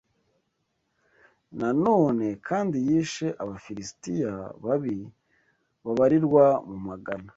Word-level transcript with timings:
Nanone 1.59 2.27
kandi 2.47 2.77
yishe 2.87 3.27
Abafilisitiya 3.41 4.31
babi 4.63 4.97
babarirwa 5.83 6.45
mu 6.69 6.77
magana 6.87 7.29